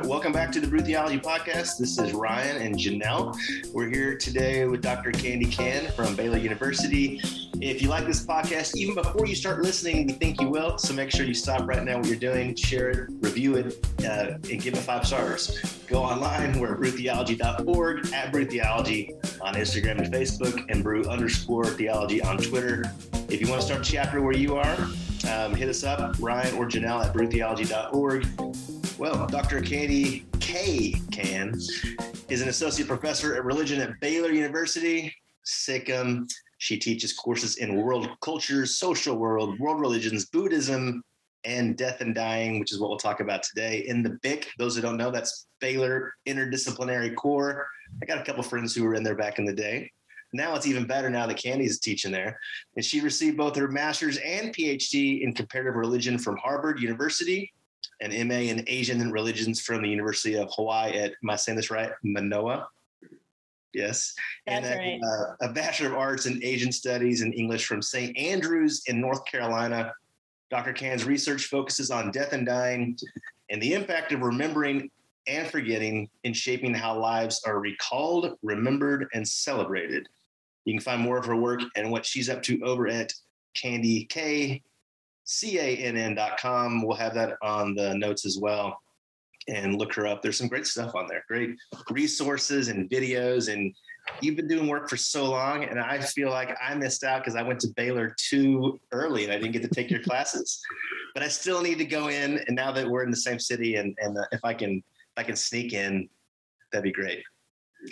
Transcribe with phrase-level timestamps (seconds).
[0.00, 1.76] right, welcome back to the Brew Theology Podcast.
[1.76, 3.36] This is Ryan and Janelle.
[3.72, 5.12] We're here today with Dr.
[5.12, 7.20] Candi Cann from Baylor University.
[7.60, 10.78] If you like this podcast, even before you start listening, we think you will.
[10.78, 14.38] So make sure you stop right now what you're doing, share it, review it, uh,
[14.50, 15.60] and give it five stars.
[15.88, 16.58] Go online.
[16.58, 22.38] We're at brewtheology.org, at Brew Theology on Instagram and Facebook, and brew underscore theology on
[22.38, 22.90] Twitter.
[23.28, 24.76] If you want to start a chapter where you are,
[25.30, 28.71] um, hit us up, Ryan or Janelle at brewtheology.org.
[29.02, 29.60] Well, Dr.
[29.60, 30.94] Candi K.
[31.10, 31.58] Cann
[32.28, 35.12] is an associate professor at religion at Baylor University,
[35.44, 36.30] SICM.
[36.58, 41.02] She teaches courses in world cultures, social world, world religions, Buddhism,
[41.44, 43.84] and death and dying, which is what we'll talk about today.
[43.88, 47.66] In the BIC, those who don't know, that's Baylor Interdisciplinary Core.
[48.00, 49.90] I got a couple friends who were in there back in the day.
[50.32, 52.38] Now it's even better now that Candi's teaching there.
[52.76, 57.52] And she received both her master's and PhD in comparative religion from Harvard University
[58.02, 61.70] an MA in Asian religions from the University of Hawaii at, am I saying this
[61.70, 61.90] right?
[62.02, 62.68] Manoa.
[63.72, 64.14] Yes.
[64.46, 65.00] That's and then, right.
[65.40, 68.16] uh, a Bachelor of Arts in Asian Studies and English from St.
[68.18, 69.94] Andrews in North Carolina.
[70.50, 70.72] Dr.
[70.72, 72.98] Cann's research focuses on death and dying
[73.48, 74.90] and the impact of remembering
[75.26, 80.08] and forgetting in shaping how lives are recalled, remembered, and celebrated.
[80.64, 83.14] You can find more of her work and what she's up to over at
[83.56, 84.62] Candi K
[85.26, 86.82] cann.com.
[86.82, 88.78] We'll have that on the notes as well.
[89.48, 90.22] And look her up.
[90.22, 91.56] There's some great stuff on there, great
[91.90, 93.52] resources and videos.
[93.52, 93.74] And
[94.20, 97.34] you've been doing work for so long, and I feel like I missed out because
[97.34, 100.62] I went to Baylor too early and I didn't get to take your classes.
[101.14, 102.38] But I still need to go in.
[102.46, 105.16] And now that we're in the same city, and and uh, if I can if
[105.16, 106.08] I can sneak in,
[106.72, 107.22] that'd be great.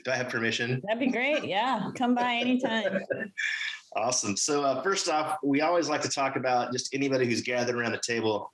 [0.04, 0.80] Do I have permission?
[0.86, 1.44] That'd be great.
[1.44, 3.00] Yeah, come by anytime.
[3.96, 4.36] Awesome.
[4.36, 7.92] So, uh, first off, we always like to talk about just anybody who's gathered around
[7.92, 8.52] the table.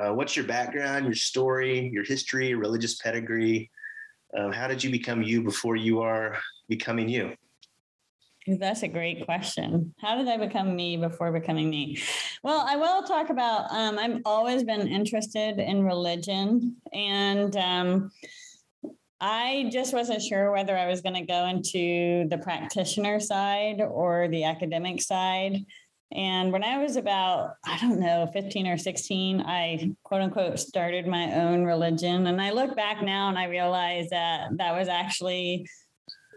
[0.00, 3.70] Uh, what's your background, your story, your history, religious pedigree?
[4.36, 6.36] Uh, how did you become you before you are
[6.68, 7.34] becoming you?
[8.46, 9.94] That's a great question.
[10.02, 11.98] How did I become me before becoming me?
[12.42, 13.70] Well, I will talk about.
[13.70, 18.10] Um, I've always been interested in religion, and um,
[19.26, 24.28] I just wasn't sure whether I was going to go into the practitioner side or
[24.28, 25.64] the academic side.
[26.12, 31.06] And when I was about, I don't know, 15 or 16, I quote unquote started
[31.06, 32.26] my own religion.
[32.26, 35.66] And I look back now and I realize that that was actually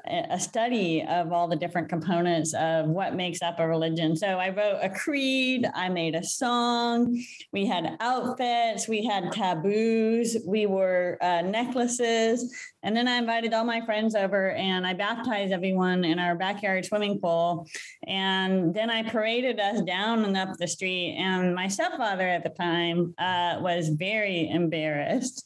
[0.09, 4.15] a study of all the different components of what makes up a religion.
[4.15, 10.37] So I wrote a creed, I made a song, we had outfits, we had taboos,
[10.45, 12.53] we were uh, necklaces.
[12.83, 16.85] And then I invited all my friends over and I baptized everyone in our backyard
[16.85, 17.67] swimming pool.
[18.07, 21.17] And then I paraded us down and up the street.
[21.19, 25.43] And my stepfather at the time uh, was very embarrassed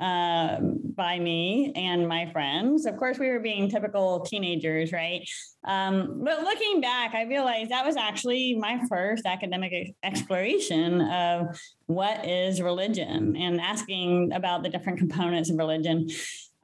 [0.00, 2.86] um, by me and my friends.
[2.86, 5.28] Of course, we were being typical teenagers, right?
[5.64, 12.26] Um, but looking back, I realized that was actually my first academic exploration of what
[12.26, 16.08] is religion and asking about the different components of religion.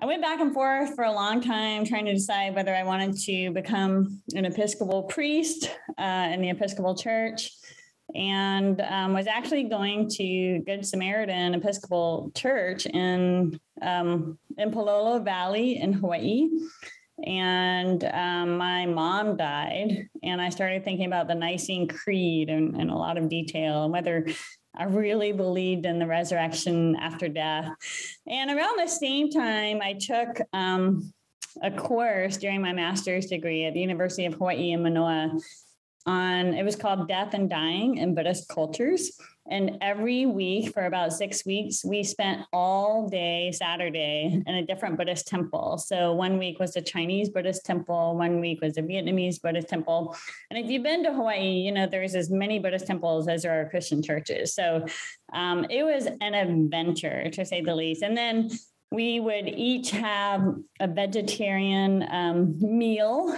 [0.01, 3.17] I went back and forth for a long time trying to decide whether I wanted
[3.19, 7.51] to become an Episcopal priest uh, in the Episcopal Church
[8.17, 15.77] and um, was actually going to Good Samaritan Episcopal Church in um, in Palolo Valley
[15.77, 16.49] in Hawaii.
[17.25, 22.97] And um, my mom died, and I started thinking about the Nicene Creed in, a
[22.97, 24.27] lot of detail and whether
[24.75, 27.69] I really believed in the resurrection after death.
[28.27, 31.11] And around the same time, I took um,
[31.63, 35.33] a course during my master's degree at the University of Hawaii in Manoa
[36.07, 39.19] on it was called Death and Dying in Buddhist Cultures.
[39.49, 44.97] And every week for about six weeks, we spent all day Saturday in a different
[44.97, 45.79] Buddhist temple.
[45.79, 50.17] So one week was a Chinese Buddhist temple, one week was a Vietnamese Buddhist temple.
[50.51, 53.61] And if you've been to Hawaii, you know, there's as many Buddhist temples as there
[53.61, 54.53] are Christian churches.
[54.53, 54.85] So
[55.33, 58.03] um, it was an adventure to say the least.
[58.03, 58.51] And then
[58.91, 63.37] we would each have a vegetarian um, meal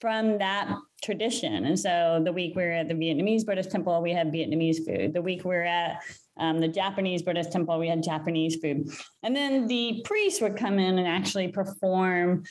[0.00, 1.64] from that tradition.
[1.64, 5.14] And so the week we are at the Vietnamese Buddhist temple, we had Vietnamese food.
[5.14, 6.02] The week we are at
[6.38, 8.88] um, the Japanese Buddhist temple, we had Japanese food.
[9.22, 12.44] And then the priest would come in and actually perform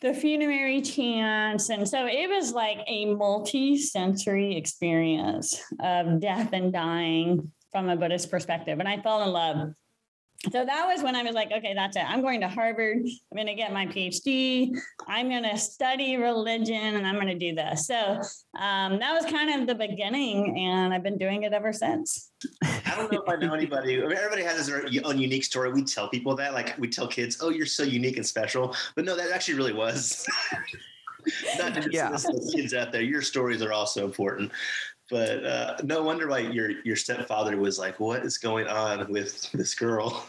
[0.00, 1.68] the funerary chants.
[1.68, 7.96] And so it was like a multi sensory experience of death and dying from a
[7.96, 8.78] Buddhist perspective.
[8.78, 9.74] And I fell in love
[10.44, 12.04] so that was when I was like, okay, that's it.
[12.08, 12.96] I'm going to Harvard.
[13.04, 14.70] I'm going to get my PhD.
[15.06, 17.86] I'm going to study religion and I'm going to do this.
[17.86, 18.18] So
[18.58, 22.30] um, that was kind of the beginning, and I've been doing it ever since.
[22.64, 24.02] I don't know if I know anybody.
[24.02, 25.72] I mean, everybody has their own unique story.
[25.72, 29.04] We tell people that, like we tell kids, "Oh, you're so unique and special," but
[29.04, 30.26] no, that actually really was.
[31.58, 32.16] Not to yeah.
[32.50, 34.50] kids out there, your stories are also important
[35.10, 39.50] but uh, no wonder why your your stepfather was like, "What is going on with
[39.52, 40.24] this girl?"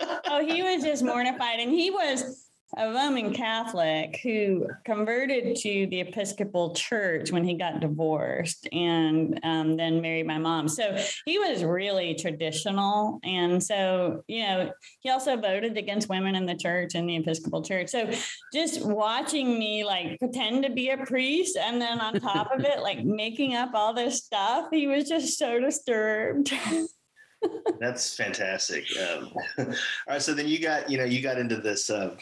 [0.00, 2.45] oh, he was just mortified, and he was
[2.76, 9.76] a Roman Catholic who converted to the Episcopal Church when he got divorced and um,
[9.76, 10.68] then married my mom.
[10.68, 13.20] So he was really traditional.
[13.22, 17.62] And so, you know, he also voted against women in the church and the Episcopal
[17.62, 17.88] Church.
[17.88, 18.10] So
[18.52, 22.80] just watching me like pretend to be a priest and then on top of it,
[22.80, 26.52] like making up all this stuff, he was just so disturbed.
[27.80, 28.84] That's fantastic.
[28.98, 29.74] Um, all
[30.08, 32.16] right, so then you got you know you got into this uh,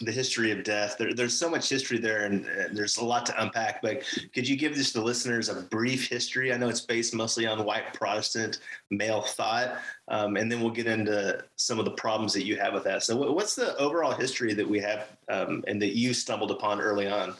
[0.00, 0.96] the history of death.
[0.98, 3.80] There, there's so much history there, and, and, there's a lot to unpack.
[3.82, 4.02] But
[4.34, 6.52] could you give just the listeners a brief history?
[6.52, 8.58] I know it's based mostly on white Protestant
[8.90, 9.78] male thought,
[10.08, 13.02] um, and then we'll get into some of the problems that you have with that.
[13.02, 17.08] So, what's the overall history that we have, um, and that you stumbled upon early
[17.08, 17.34] on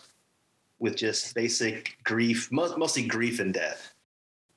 [0.78, 3.92] with just basic grief, mostly grief and death?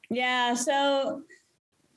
[0.10, 0.54] Yeah.
[0.56, 1.24] So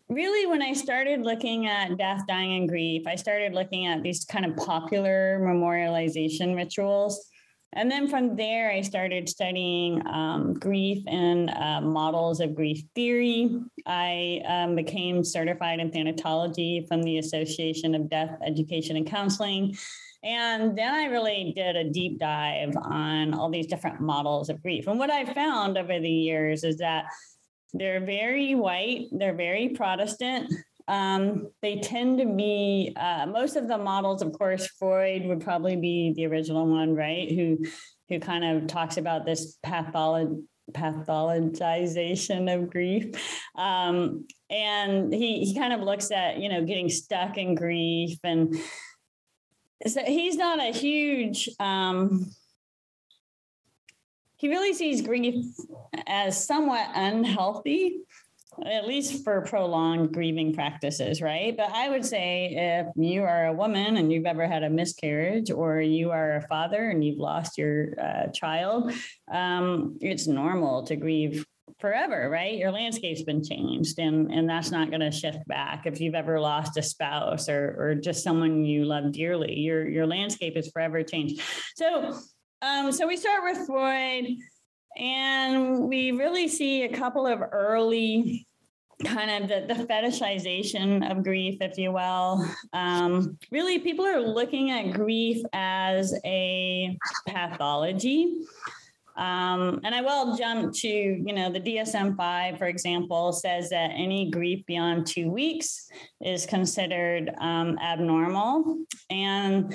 [0.09, 4.25] really when I started looking at death, dying, and grief, I started looking at these
[4.25, 7.29] kind of popular memorialization rituals.
[7.75, 13.57] And then from there, I started studying um, grief and uh, models of grief theory.
[13.87, 19.75] I um, became certified in thanatology from the Association of Death Education and Counseling.
[20.23, 24.87] And then I really did a deep dive on all these different models of grief.
[24.87, 27.07] And what I found over the years is that
[27.73, 30.53] they're very white, they're very Protestant.
[30.89, 35.77] Um, they tend to be uh, most of the models, of course, Freud would probably
[35.77, 37.31] be the original one, right?
[37.31, 37.59] Who
[38.09, 40.43] who kind of talks about this pathology
[40.73, 43.15] pathologization of grief.
[43.57, 48.55] Um, and he he kind of looks at, you know, getting stuck in grief and
[49.87, 52.31] so he's not a huge um,
[54.43, 55.47] he really sees grief
[56.09, 58.01] as somewhat unhealthy
[58.67, 61.57] at least for prolonged grieving practices, right?
[61.57, 65.51] But I would say if you are a woman and you've ever had a miscarriage,
[65.51, 68.93] or you are a father and you've lost your uh, child,
[69.33, 71.47] um, it's normal to grieve
[71.79, 72.59] forever, right?
[72.59, 75.87] Your landscape's been changed, and and that's not going to shift back.
[75.87, 80.07] If you've ever lost a spouse or or just someone you love dearly, your your
[80.07, 81.41] landscape is forever changed.
[81.75, 82.21] So
[82.63, 84.27] um, so we start with Freud,
[84.97, 88.47] and we really see a couple of early
[89.05, 92.47] kind of the, the fetishization of grief, if you will.
[92.73, 96.97] Um, really, people are looking at grief as a
[97.29, 98.37] pathology.
[99.17, 103.91] Um, and I will jump to, you know, the DSM 5, for example, says that
[103.95, 105.89] any grief beyond two weeks
[106.21, 108.79] is considered um, abnormal.
[109.11, 109.75] And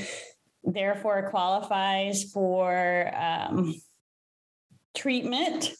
[0.64, 3.74] therefore qualifies for um,
[4.96, 5.72] treatment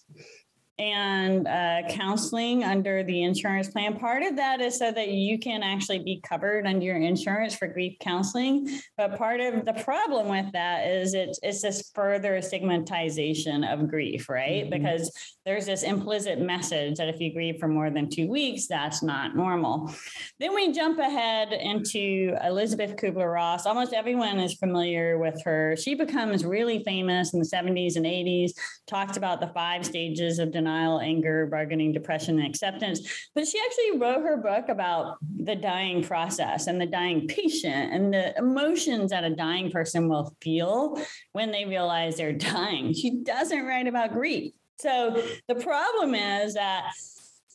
[0.80, 3.98] and uh, counseling under the insurance plan.
[3.98, 7.68] Part of that is so that you can actually be covered under your insurance for
[7.68, 8.70] grief counseling.
[8.96, 14.30] But part of the problem with that is it's it's this further stigmatization of grief,
[14.30, 14.66] right?
[14.66, 14.82] Mm-hmm.
[14.82, 15.12] Because
[15.46, 19.36] there's this implicit message that if you grieve for more than two weeks, that's not
[19.36, 19.92] normal.
[20.40, 23.66] Then we jump ahead into Elizabeth Kubler Ross.
[23.66, 25.76] Almost everyone is familiar with her.
[25.76, 28.52] She becomes really famous in the 70s and 80s,
[28.86, 33.30] talked about the five stages of denial, anger, bargaining, depression, and acceptance.
[33.34, 38.14] But she actually wrote her book about the dying process and the dying patient and
[38.14, 41.02] the emotions that a dying person will feel
[41.34, 42.94] when they realize they're dying.
[42.94, 44.54] She doesn't write about grief.
[44.80, 46.92] So the problem is that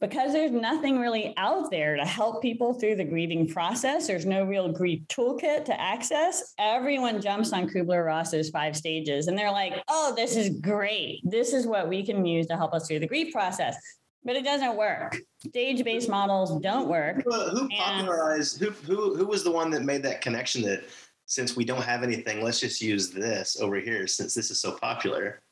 [0.02, 4.42] because there's nothing really out there to help people through the grieving process, there's no
[4.42, 6.54] real grief toolkit to access.
[6.59, 11.21] Everyone jumps on Kubler Ross's five stages and they're like, oh, this is great.
[11.23, 13.76] This is what we can use to help us through the grief process.
[14.25, 15.16] But it doesn't work.
[15.38, 17.23] Stage based models don't work.
[17.25, 20.82] Who, who popularized, who, who, who was the one that made that connection that
[21.26, 24.73] since we don't have anything, let's just use this over here since this is so
[24.73, 25.42] popular?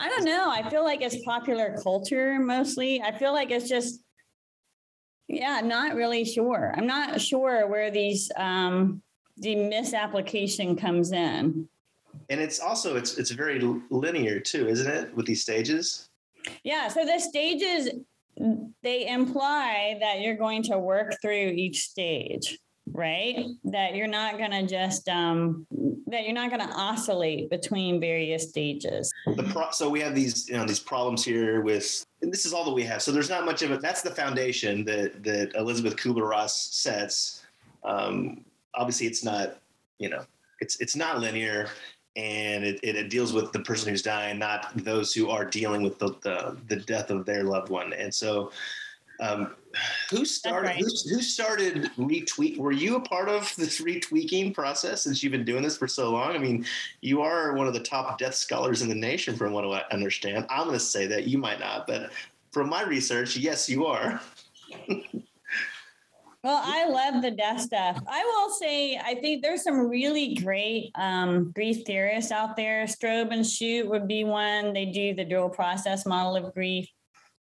[0.00, 0.50] I don't know.
[0.50, 3.02] I feel like it's popular culture mostly.
[3.02, 4.02] I feel like it's just,
[5.28, 6.74] yeah, I'm not really sure.
[6.74, 9.02] I'm not sure where these um,
[9.36, 11.68] the misapplication comes in.
[12.30, 15.14] And it's also it's it's very linear too, isn't it?
[15.14, 16.08] With these stages.
[16.64, 16.88] Yeah.
[16.88, 17.90] So the stages
[18.82, 22.58] they imply that you're going to work through each stage.
[22.92, 23.46] Right?
[23.64, 25.66] That you're not going to just um,
[26.06, 29.12] that you're not going to oscillate between various stages.
[29.26, 32.64] The pro- so we have these you know these problems here with this is all
[32.64, 33.02] that we have.
[33.02, 33.80] So there's not much of it.
[33.80, 37.42] That's the foundation that that Elizabeth Kubler Ross sets.
[37.84, 38.44] Um,
[38.74, 39.58] obviously, it's not
[39.98, 40.24] you know
[40.60, 41.68] it's it's not linear
[42.16, 45.80] and it, it, it, deals with the person who's dying, not those who are dealing
[45.80, 47.92] with the, the, the death of their loved one.
[47.92, 48.50] And so
[49.20, 49.54] um,
[50.10, 50.66] who started?
[50.66, 50.78] Right.
[50.78, 52.56] Who, who, started retweak?
[52.58, 56.10] Were you a part of this retweaking process since you've been doing this for so
[56.10, 56.34] long?
[56.34, 56.64] I mean,
[57.00, 60.46] you are one of the top death scholars in the nation, from what I understand.
[60.50, 62.10] I'm going to say that you might not, but
[62.52, 64.20] from my research, yes, you are.
[66.42, 68.02] Well, I love the death stuff.
[68.08, 72.84] I will say, I think there's some really great um, grief theorists out there.
[72.84, 74.72] Stroebe and Schut would be one.
[74.72, 76.88] They do the dual process model of grief.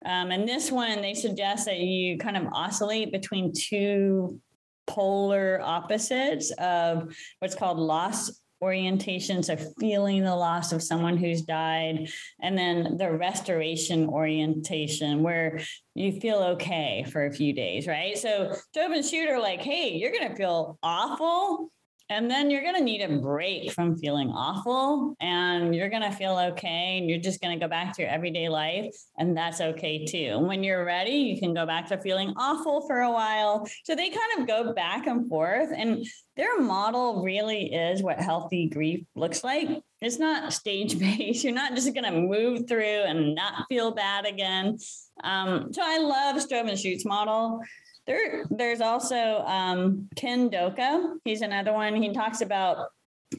[0.05, 4.39] Um, and this one, they suggest that you kind of oscillate between two
[4.85, 12.09] polar opposites of what's called loss orientation, so feeling the loss of someone who's died,
[12.41, 15.59] and then the restoration orientation, where
[15.93, 18.17] you feel okay for a few days, right?
[18.17, 21.71] So Job and Shooter, like, hey, you're gonna feel awful
[22.09, 26.11] and then you're going to need a break from feeling awful and you're going to
[26.11, 26.97] feel okay.
[26.97, 28.95] And you're just going to go back to your everyday life.
[29.17, 30.39] And that's okay too.
[30.39, 33.67] when you're ready, you can go back to feeling awful for a while.
[33.83, 35.69] So they kind of go back and forth.
[35.75, 36.05] And
[36.37, 39.67] their model really is what healthy grief looks like.
[40.01, 41.43] It's not stage based.
[41.43, 44.77] You're not just going to move through and not feel bad again.
[45.23, 47.59] Um, so I love Stroebe and Schut's model.
[48.07, 51.17] There, there's also um, Ken Doka.
[51.25, 52.01] He's another one.
[52.01, 52.87] He talks about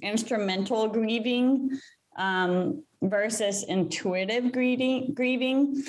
[0.02, 1.70] instrumental grieving
[2.16, 5.14] um, versus intuitive grieving.
[5.14, 5.82] grieving.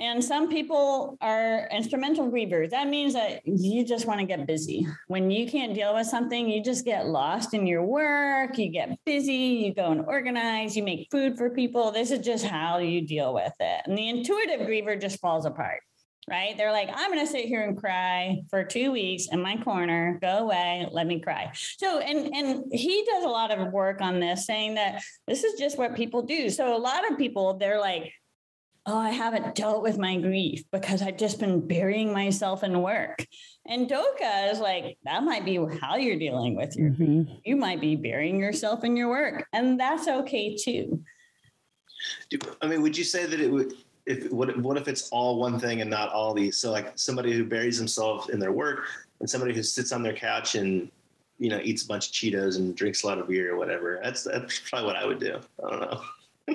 [0.00, 2.70] And some people are instrumental grievers.
[2.70, 4.86] That means that you just want to get busy.
[5.06, 8.98] When you can't deal with something, you just get lost in your work, you get
[9.06, 11.92] busy, you go and organize, you make food for people.
[11.92, 13.82] This is just how you deal with it.
[13.86, 15.80] And the intuitive griever just falls apart
[16.28, 16.56] right?
[16.56, 20.18] They're like, I'm going to sit here and cry for two weeks in my corner.
[20.20, 21.50] Go away, let me cry.
[21.78, 25.58] So, and and he does a lot of work on this, saying that this is
[25.58, 26.50] just what people do.
[26.50, 28.12] So, a lot of people, they're like,
[28.86, 33.26] oh, I haven't dealt with my grief because I've just been burying myself in work.
[33.66, 37.22] And Doka is like, that might be how you're dealing with your mm-hmm.
[37.22, 37.38] grief.
[37.44, 41.02] You might be burying yourself in your work, and that's okay too.
[42.60, 43.74] I mean, would you say that it would
[44.06, 46.56] if what what if it's all one thing and not all these?
[46.56, 48.86] So like somebody who buries themselves in their work
[49.20, 50.90] and somebody who sits on their couch and
[51.38, 54.00] you know eats a bunch of Cheetos and drinks a lot of beer or whatever.
[54.02, 55.38] That's that's probably what I would do.
[55.64, 56.00] I don't know.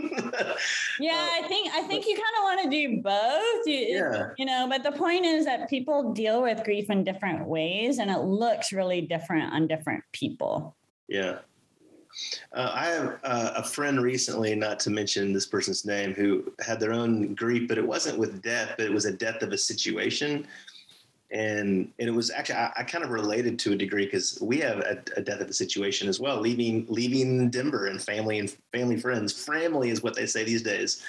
[0.99, 3.65] yeah, uh, I think I think you kind of want to do both.
[3.65, 4.29] You, yeah.
[4.37, 8.11] you know, but the point is that people deal with grief in different ways, and
[8.11, 10.75] it looks really different on different people.
[11.07, 11.39] Yeah.
[12.53, 16.79] Uh, I have uh, a friend recently, not to mention this person's name, who had
[16.79, 19.57] their own grief, but it wasn't with death, but it was a death of a
[19.57, 20.47] situation.
[21.31, 24.57] And, and it was actually I, I kind of related to a degree because we
[24.59, 28.49] have a, a, death of a situation as well, leaving leaving Denver and family and
[28.73, 29.31] family friends.
[29.31, 31.03] Family is what they say these days,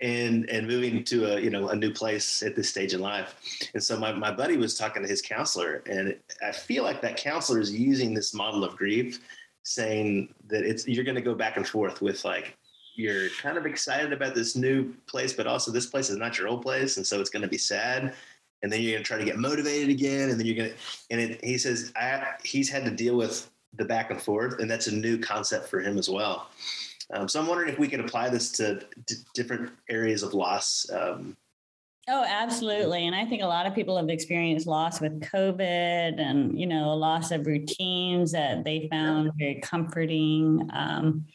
[0.00, 3.34] and and moving to a you know a new place at this stage in life.
[3.74, 6.14] And so my, my buddy was talking to his counselor, and
[6.46, 9.18] I feel like that counselor is using this model of grief
[9.66, 12.56] saying that it's you're going to go back and forth with like
[12.94, 16.48] you're kind of excited about this new place, but also this place is not your
[16.48, 18.14] old place, and so it's going to be sad.
[18.62, 20.76] And then you're going to try to get motivated again, and then you're going to.
[21.10, 24.70] And it, he says I, he's had to deal with the back and forth, and
[24.70, 26.48] that's a new concept for him as well.
[27.12, 30.88] Um, so I'm wondering if we can apply this to d- different areas of loss
[30.90, 31.36] um,
[32.08, 33.06] Oh, absolutely.
[33.06, 36.92] And I think a lot of people have experienced loss with COVID and, you know,
[36.92, 41.26] a loss of routines that they found very comforting, um,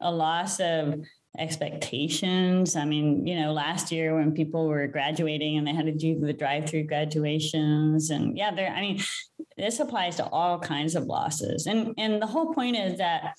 [0.00, 1.00] a loss of
[1.38, 2.76] expectations.
[2.76, 6.20] I mean, you know, last year when people were graduating and they had to do
[6.20, 9.00] the drive-through graduations and yeah, there I mean,
[9.56, 11.66] this applies to all kinds of losses.
[11.66, 13.36] And and the whole point is that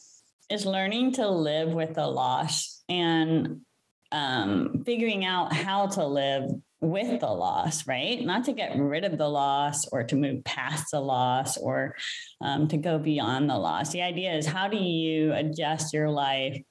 [0.50, 3.62] is learning to live with the loss and
[4.12, 6.50] um, figuring out how to live
[6.82, 8.24] with the loss, right?
[8.24, 11.96] Not to get rid of the loss or to move past the loss or
[12.42, 13.92] um, to go beyond the loss.
[13.92, 16.62] The idea is how do you adjust your life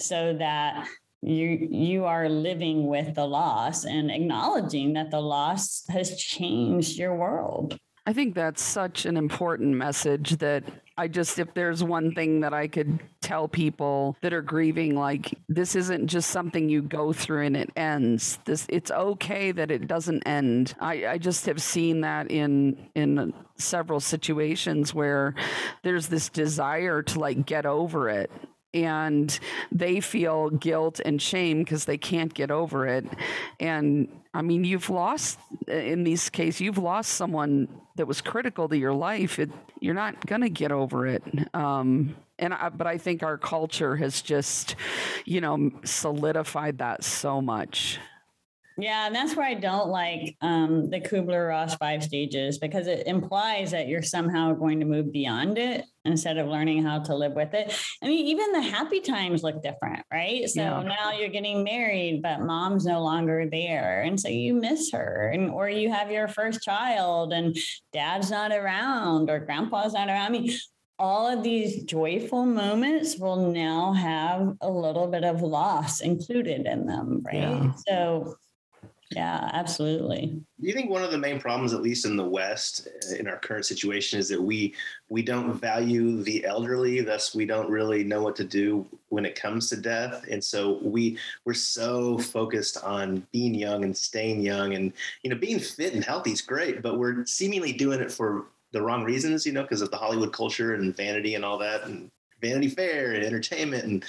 [0.00, 0.86] so that
[1.22, 7.16] you you are living with the loss and acknowledging that the loss has changed your
[7.16, 7.76] world.
[8.06, 10.62] I think that's such an important message that
[10.98, 15.34] I just, if there's one thing that I could tell people that are grieving, like
[15.48, 18.38] this isn't just something you go through and it ends.
[18.44, 20.74] This, it's okay that it doesn't end.
[20.80, 25.34] I, I just have seen that in in several situations where
[25.82, 28.30] there's this desire to like get over it
[28.74, 29.38] and
[29.72, 33.06] they feel guilt and shame because they can't get over it.
[33.58, 38.76] And I mean, you've lost, in these cases, you've lost someone that was critical to
[38.76, 39.38] your life.
[39.38, 39.50] It,
[39.80, 41.22] you're not going to get over it.
[41.54, 44.76] Um, and I, but I think our culture has just,
[45.24, 47.98] you know, solidified that so much.
[48.78, 53.06] Yeah, and that's where I don't like um, the Kubler Ross five stages because it
[53.06, 57.32] implies that you're somehow going to move beyond it instead of learning how to live
[57.32, 57.74] with it.
[58.02, 60.46] I mean, even the happy times look different, right?
[60.48, 60.82] So yeah.
[60.82, 64.02] now you're getting married, but mom's no longer there.
[64.02, 65.30] And so you miss her.
[65.32, 67.56] And or you have your first child and
[67.94, 70.26] dad's not around or grandpa's not around.
[70.26, 70.50] I mean,
[70.98, 76.86] all of these joyful moments will now have a little bit of loss included in
[76.86, 77.36] them, right?
[77.36, 77.72] Yeah.
[77.86, 78.36] So
[79.10, 80.26] yeah, absolutely.
[80.60, 83.28] Do you think one of the main problems, at least in the West, eh, in
[83.28, 84.74] our current situation, is that we
[85.08, 89.40] we don't value the elderly, thus we don't really know what to do when it
[89.40, 94.74] comes to death, and so we we're so focused on being young and staying young,
[94.74, 98.46] and you know, being fit and healthy is great, but we're seemingly doing it for
[98.72, 101.84] the wrong reasons, you know, because of the Hollywood culture and vanity and all that,
[101.84, 104.04] and Vanity Fair and entertainment, and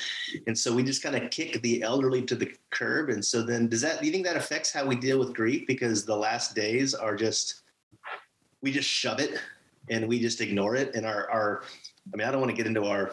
[0.47, 3.09] and so we just kind of kick the elderly to the curb.
[3.09, 3.99] And so then, does that?
[3.99, 5.65] Do you think that affects how we deal with grief?
[5.67, 7.63] Because the last days are just
[8.61, 9.39] we just shove it
[9.89, 10.93] and we just ignore it.
[10.95, 11.63] And our our,
[12.13, 13.11] I mean, I don't want to get into our.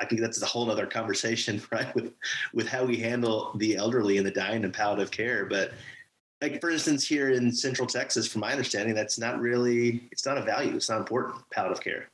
[0.00, 1.94] I think that's a whole other conversation, right?
[1.94, 2.12] With
[2.52, 5.72] with how we handle the elderly and the dying and palliative care, but
[6.42, 10.36] like for instance here in central texas from my understanding that's not really it's not
[10.36, 12.08] a value it's not important palliative care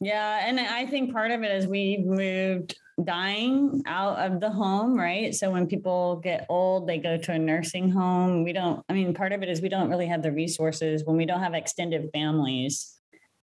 [0.00, 0.46] yeah.
[0.46, 5.34] And I think part of it is we moved dying out of the home, right?
[5.34, 8.42] So when people get old, they go to a nursing home.
[8.42, 11.16] We don't, I mean, part of it is we don't really have the resources when
[11.16, 12.96] we don't have extended families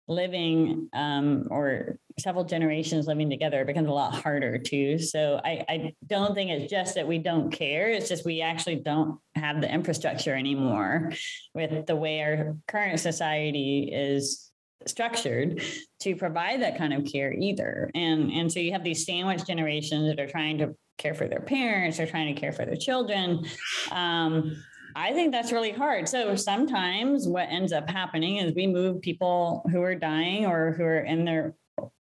[0.08, 5.66] living um, or several generations living together it becomes a lot harder too so I,
[5.68, 9.62] I don't think it's just that we don't care it's just we actually don't have
[9.62, 11.14] the infrastructure anymore
[11.56, 14.52] with the way our current society is
[14.88, 15.62] structured
[16.02, 17.90] to provide that kind of care either.
[17.96, 21.42] And and so you have these sandwich generations that are trying to care for their
[21.42, 23.44] parents, they're trying to care for their children.
[23.92, 24.56] Um,
[24.96, 26.08] I think that's really hard.
[26.08, 30.84] So sometimes what ends up happening is we move people who are dying or who
[30.84, 31.56] are in their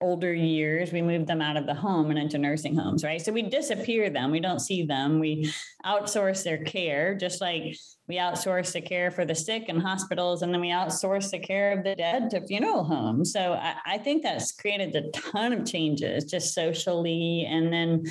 [0.01, 3.21] older years, we move them out of the home and into nursing homes, right?
[3.21, 4.31] So we disappear them.
[4.31, 5.19] We don't see them.
[5.19, 5.51] We
[5.85, 7.75] outsource their care, just like
[8.07, 11.77] we outsource the care for the sick in hospitals, and then we outsource the care
[11.77, 13.31] of the dead to funeral homes.
[13.31, 17.47] So I, I think that's created a ton of changes just socially.
[17.49, 18.03] And then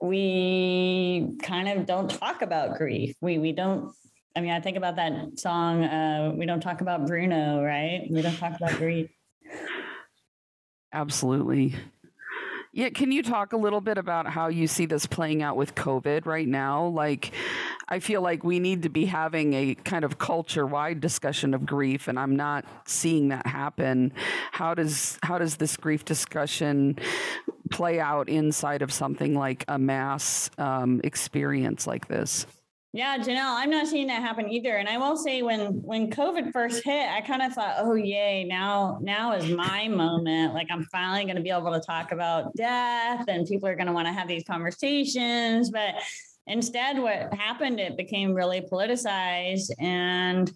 [0.00, 3.16] we kind of don't talk about grief.
[3.20, 3.92] We we don't
[4.34, 8.06] I mean, I think about that song, uh, We Don't Talk About Bruno, right?
[8.10, 9.10] We don't talk about grief.
[10.92, 11.74] Absolutely.
[12.74, 15.74] Yeah, can you talk a little bit about how you see this playing out with
[15.74, 16.86] COVID right now?
[16.86, 17.32] Like,
[17.86, 21.66] I feel like we need to be having a kind of culture wide discussion of
[21.66, 24.14] grief, and I'm not seeing that happen.
[24.52, 26.98] How does how does this grief discussion
[27.70, 32.46] play out inside of something like a mass um, experience like this?
[32.94, 34.76] Yeah, Janelle, I'm not seeing that happen either.
[34.76, 38.44] And I will say when when COVID first hit, I kind of thought, oh yay,
[38.44, 40.52] now now is my moment.
[40.52, 44.08] Like I'm finally gonna be able to talk about death and people are gonna want
[44.08, 45.70] to have these conversations.
[45.70, 45.94] But
[46.46, 49.70] instead, what happened, it became really politicized.
[49.80, 50.52] And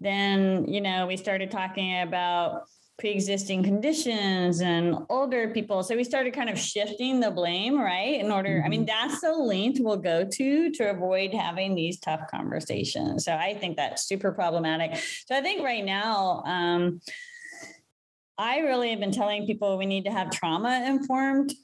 [0.00, 2.62] then, you know, we started talking about
[2.98, 5.82] pre-existing conditions and older people.
[5.82, 9.08] So we started kind of shifting the blame right in order i mean mm-hmm.
[9.08, 13.24] that's the length we'll go to to avoid having these tough conversations.
[13.24, 14.96] So i think that's super problematic.
[15.26, 17.00] So i think right now um,
[18.38, 21.54] I really have been telling people we need to have trauma informed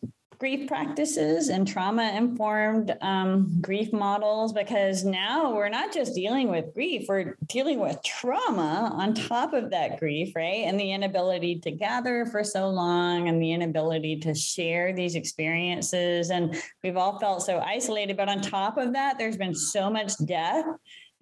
[0.43, 6.75] grief practices and trauma informed um, grief models because now we're not just dealing with
[6.75, 10.65] grief, we're dealing with trauma on top of that grief, right?
[10.65, 16.31] And the inability to gather for so long and the inability to share these experiences.
[16.31, 18.17] And we've all felt so isolated.
[18.17, 20.65] But on top of that, there's been so much death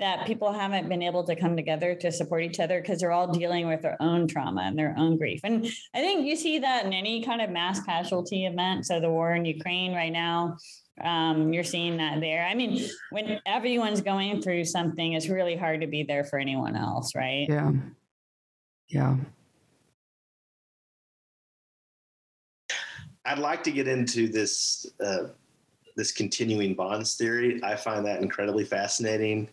[0.01, 3.31] that people haven't been able to come together to support each other because they're all
[3.31, 5.41] dealing with their own trauma and their own grief.
[5.45, 8.87] And I think you see that in any kind of mass casualty event.
[8.87, 10.57] So the war in Ukraine right now,
[11.05, 12.47] um, you're seeing that there.
[12.47, 16.77] I mean, when everyone's going through something, it's really hard to be there for anyone
[16.77, 17.47] else, right?
[17.49, 17.73] Yeah.
[18.89, 19.17] Yeah.
[23.25, 25.29] I'd like to get into this uh,
[25.97, 27.61] this continuing bonds theory.
[27.63, 29.49] I find that incredibly fascinating,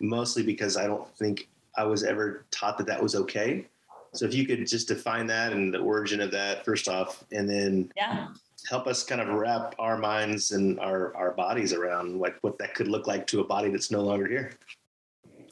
[0.00, 3.66] mostly because I don't think I was ever taught that that was okay.
[4.14, 7.48] So if you could just define that and the origin of that first off, and
[7.48, 8.28] then yeah
[8.68, 12.74] help us kind of wrap our minds and our, our bodies around like what that
[12.74, 14.52] could look like to a body that's no longer here.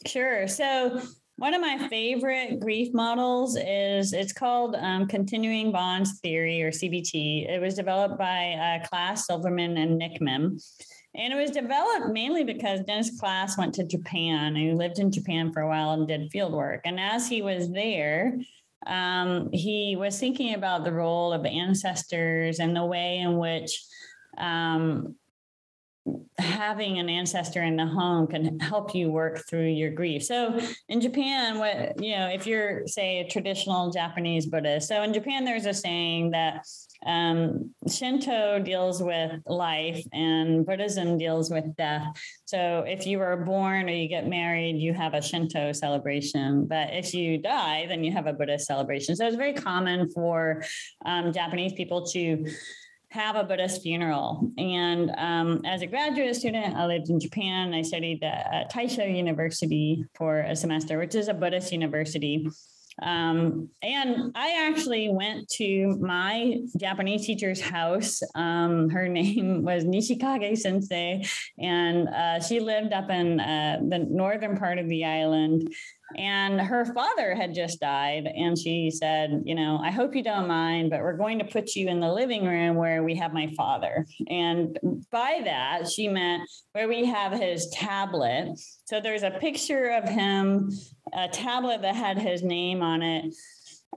[0.07, 0.47] Sure.
[0.47, 1.01] So
[1.37, 7.49] one of my favorite grief models is it's called um, Continuing Bonds Theory or CBT.
[7.49, 10.63] It was developed by uh, Klass Silverman and Nickman.
[11.17, 15.11] And it was developed mainly because Dennis Klass went to Japan and he lived in
[15.11, 16.83] Japan for a while and did field work.
[16.85, 18.39] And as he was there,
[18.87, 23.83] um, he was thinking about the role of ancestors and the way in which
[24.37, 25.17] um,
[26.39, 30.23] having an ancestor in the home can help you work through your grief.
[30.25, 35.13] So in Japan, what you know, if you're say a traditional Japanese Buddhist, so in
[35.13, 36.67] Japan there's a saying that
[37.05, 42.05] um, Shinto deals with life and Buddhism deals with death.
[42.45, 46.67] So if you are born or you get married, you have a Shinto celebration.
[46.67, 49.15] But if you die, then you have a Buddhist celebration.
[49.17, 50.65] So it's very common for
[51.05, 52.47] um, Japanese people to
[53.17, 54.53] have a Buddhist funeral.
[54.59, 57.73] And um, as a graduate student, I lived in Japan.
[57.73, 62.47] I studied at Taisho University for a semester, which is a Buddhist university.
[63.03, 68.23] Um, and I actually went to my Japanese teacher's house.
[68.35, 71.25] Um, her name was Nishikage Sensei,
[71.59, 75.75] and uh, she lived up in uh, the northern part of the island.
[76.17, 78.27] And her father had just died.
[78.27, 81.75] And she said, You know, I hope you don't mind, but we're going to put
[81.75, 84.07] you in the living room where we have my father.
[84.29, 84.79] And
[85.11, 88.59] by that, she meant where we have his tablet.
[88.85, 90.71] So there's a picture of him,
[91.13, 93.35] a tablet that had his name on it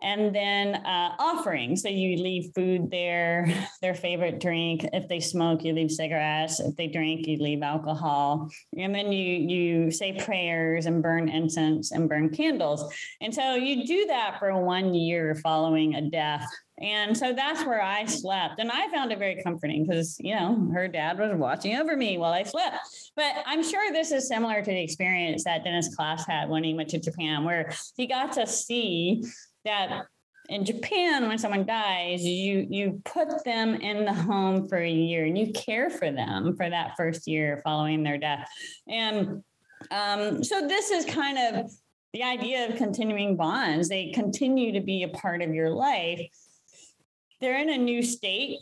[0.02, 1.82] and then uh, offerings.
[1.82, 3.48] So you leave food there,
[3.82, 4.86] their favorite drink.
[4.94, 6.60] If they smoke, you leave cigarettes.
[6.60, 8.50] If they drink, you leave alcohol.
[8.78, 12.94] And then you you say prayers and burn incense and burn candles.
[13.22, 16.48] And so you do that for one year following a death.
[16.82, 18.60] And so that's where I slept.
[18.60, 22.18] And I found it very comforting because, you know, her dad was watching over me
[22.18, 22.78] while I slept.
[23.16, 26.74] But I'm sure this is similar to the experience that Dennis Klass had when he
[26.74, 29.24] went to Japan, where he got to see
[29.70, 30.06] that
[30.50, 35.26] in Japan, when someone dies, you you put them in the home for a year
[35.26, 38.50] and you care for them for that first year following their death.
[38.88, 39.44] And
[39.92, 41.72] um, so this is kind of
[42.14, 43.88] the idea of continuing bonds.
[43.88, 46.28] They continue to be a part of your life.
[47.40, 48.58] They're in a new state.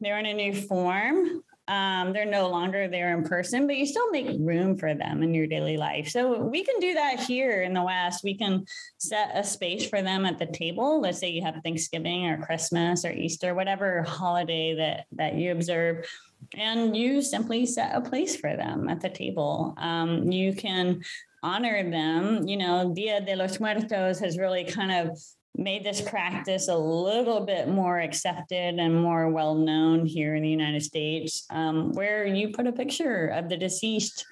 [0.00, 1.42] They're in a new form.
[1.68, 5.34] Um, they're no longer there in person, but you still make room for them in
[5.34, 6.08] your daily life.
[6.08, 8.22] So we can do that here in the West.
[8.22, 8.64] We can
[8.98, 11.00] set a space for them at the table.
[11.00, 16.06] Let's say you have Thanksgiving or Christmas or Easter, whatever holiday that that you observe,
[16.54, 19.74] and you simply set a place for them at the table.
[19.76, 21.02] Um, you can
[21.42, 22.46] honor them.
[22.46, 25.18] You know, Dia de los Muertos has really kind of
[25.56, 30.48] made this practice a little bit more accepted and more well known here in the
[30.48, 34.24] United States, um, where you put a picture of the deceased.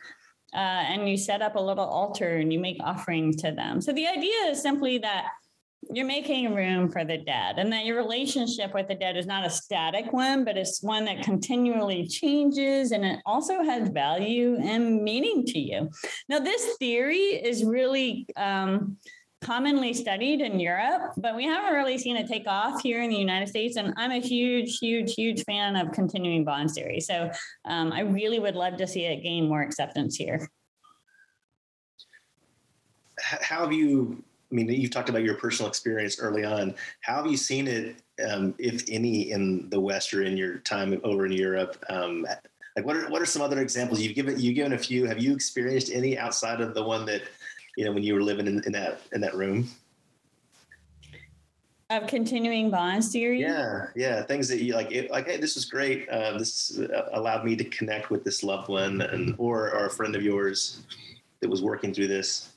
[0.55, 3.81] Uh, and you set up a little altar and you make offerings to them.
[3.81, 5.27] So the idea is simply that
[5.93, 9.45] you're making room for the dead and that your relationship with the dead is not
[9.45, 15.03] a static one, but it's one that continually changes and it also has value and
[15.03, 15.91] meaning to you.
[16.29, 18.97] Now, this theory is really um,
[19.45, 23.17] commonly studied in Europe, but we haven't really seen it take off here in the
[23.17, 23.77] United States.
[23.77, 27.01] And I'm a huge, huge, huge fan of continuing bonds theory.
[27.01, 27.31] So
[27.67, 30.49] um, I really would love to see it gain more acceptance here.
[33.21, 34.23] How have you?
[34.51, 36.75] I mean, you've talked about your personal experience early on.
[37.01, 37.97] How have you seen it,
[38.29, 41.83] um, if any, in the West or in your time over in Europe?
[41.89, 42.27] Um,
[42.77, 44.39] like, what are what are some other examples you've given?
[44.39, 45.07] You've given a few.
[45.07, 47.23] Have you experienced any outside of the one that
[47.77, 49.69] you know, when you were living in, in that in that room?
[51.91, 53.41] Of continuing bonds theory.
[53.41, 54.91] Yeah, yeah, things that you like.
[54.91, 56.09] It, like, hey, this was great.
[56.09, 56.81] Uh, this
[57.13, 60.83] allowed me to connect with this loved one, and or or a friend of yours
[61.41, 62.54] that was working through this.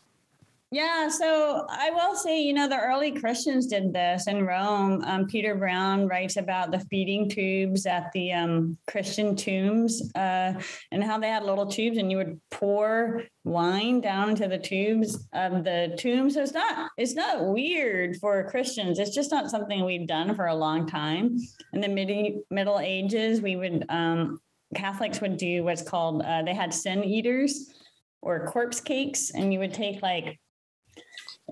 [0.70, 5.02] Yeah, so I will say, you know, the early Christians did this in Rome.
[5.06, 11.02] Um, Peter Brown writes about the feeding tubes at the um, Christian tombs uh, and
[11.02, 15.64] how they had little tubes, and you would pour wine down into the tubes of
[15.64, 16.34] the tombs.
[16.34, 19.00] So it's not it's not weird for Christians.
[19.00, 21.38] It's just not something we've done for a long time.
[21.72, 24.42] In the mid- Middle Ages, we would um,
[24.76, 27.74] Catholics would do what's called uh, they had sin eaters
[28.22, 30.38] or corpse cakes, and you would take like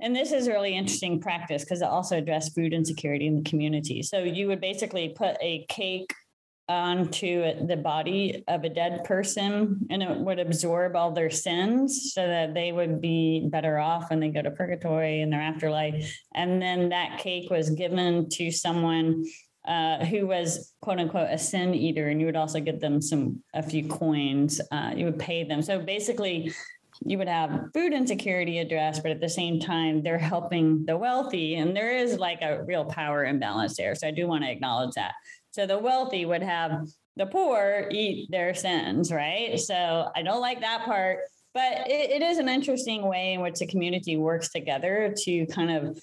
[0.01, 4.01] and this is really interesting practice because it also addressed food insecurity in the community.
[4.03, 6.13] So you would basically put a cake
[6.67, 12.25] onto the body of a dead person and it would absorb all their sins so
[12.25, 16.19] that they would be better off when they go to purgatory in their afterlife.
[16.33, 19.25] And then that cake was given to someone
[19.67, 22.09] uh, who was quote unquote a sin eater.
[22.09, 25.61] And you would also give them some a few coins uh, you would pay them.
[25.61, 26.51] So basically
[27.03, 31.55] you would have food insecurity addressed, but at the same time, they're helping the wealthy.
[31.55, 33.95] And there is like a real power imbalance there.
[33.95, 35.13] So I do want to acknowledge that.
[35.51, 39.59] So the wealthy would have the poor eat their sins, right?
[39.59, 41.19] So I don't like that part,
[41.53, 45.71] but it, it is an interesting way in which the community works together to kind
[45.71, 45.99] of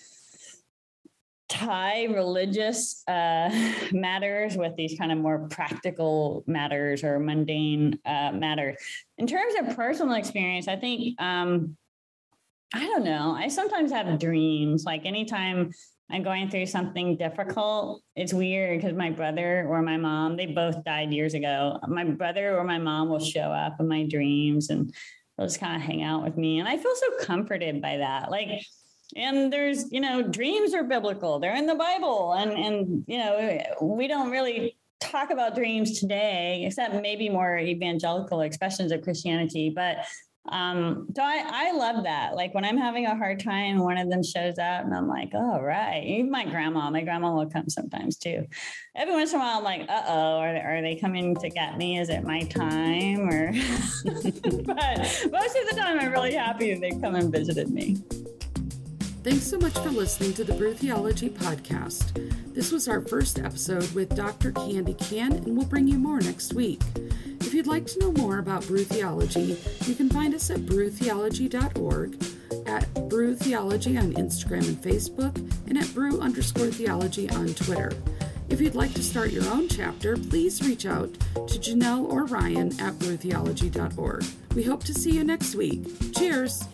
[1.52, 3.50] tie religious uh,
[3.92, 8.76] matters with these kind of more practical matters or mundane uh, matters.
[9.18, 11.76] In terms of personal experience, I think um,
[12.74, 13.36] I don't know.
[13.36, 14.84] I sometimes have dreams.
[14.84, 15.72] Like anytime
[16.10, 20.82] I'm going through something difficult, it's weird because my brother or my mom, they both
[20.84, 21.78] died years ago.
[21.86, 24.92] My brother or my mom will show up in my dreams and
[25.36, 26.60] they'll just kind of hang out with me.
[26.60, 28.30] And I feel so comforted by that.
[28.30, 28.64] Like,
[29.16, 31.38] and there's, you know, dreams are biblical.
[31.38, 32.32] They're in the Bible.
[32.32, 38.40] And and you know, we don't really talk about dreams today, except maybe more evangelical
[38.40, 39.70] expressions of Christianity.
[39.74, 40.06] But
[40.48, 42.34] um, so I, I love that.
[42.34, 45.30] Like when I'm having a hard time, one of them shows up and I'm like,
[45.34, 46.02] oh, right.
[46.04, 48.46] Even my grandma, my grandma will come sometimes too.
[48.96, 51.78] Every once in a while, I'm like, uh oh, are, are they coming to get
[51.78, 51.98] me?
[51.98, 53.28] Is it my time?
[53.28, 53.52] Or,
[54.04, 54.98] but
[55.30, 58.02] most of the time, I'm really happy that they've come and visited me.
[59.22, 62.12] Thanks so much for listening to the Brew Theology Podcast.
[62.52, 64.50] This was our first episode with Dr.
[64.50, 66.82] Candi Cann, and we'll bring you more next week.
[67.40, 69.56] If you'd like to know more about Brew Theology,
[69.86, 72.24] you can find us at brewtheology.org,
[72.66, 75.36] at Brew Theology on Instagram and Facebook,
[75.68, 77.92] and at Brew underscore theology on Twitter.
[78.48, 82.68] If you'd like to start your own chapter, please reach out to Janelle or Ryan
[82.80, 84.24] at brewtheology.org.
[84.56, 85.86] We hope to see you next week.
[86.12, 86.64] Cheers!